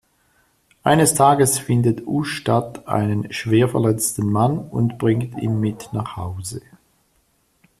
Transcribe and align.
Eines 0.81 1.13
Tages 1.13 1.59
findet 1.59 2.07
Ustad 2.07 2.87
einen 2.87 3.31
schwer 3.31 3.69
verletzten 3.69 4.31
Mann 4.31 4.57
und 4.57 4.97
bringt 4.97 5.39
ihn 5.39 5.59
mit 5.59 5.89
nach 5.93 6.15
Hause. 6.17 6.61